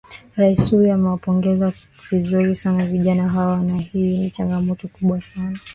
rais 0.35 0.55
huyu 0.71 0.93
amewapongeza 0.93 1.73
vizuri 2.11 2.55
sana 2.55 2.85
vijana 2.85 3.29
hawa 3.29 3.61
na 3.63 3.77
hii 3.77 4.17
ni 4.23 4.29
changamoto 4.31 4.87
kubwa 4.87 5.21
sana 5.21 5.59